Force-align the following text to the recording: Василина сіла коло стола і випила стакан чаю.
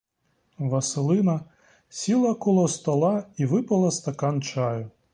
Василина 0.59 1.41
сіла 1.89 2.33
коло 2.35 2.67
стола 2.67 3.23
і 3.37 3.45
випила 3.45 3.91
стакан 3.91 4.41
чаю. 4.41 4.91